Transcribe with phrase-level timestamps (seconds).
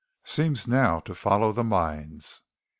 [0.25, 2.41] Seems now to follow the mines.